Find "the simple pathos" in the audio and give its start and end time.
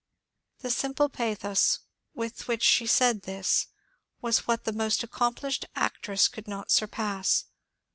0.61-1.81